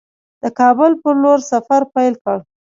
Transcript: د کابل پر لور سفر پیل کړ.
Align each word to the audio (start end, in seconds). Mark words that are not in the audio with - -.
د 0.41 0.43
کابل 0.59 0.91
پر 1.01 1.13
لور 1.23 1.39
سفر 1.51 1.81
پیل 1.93 2.13
کړ. 2.23 2.37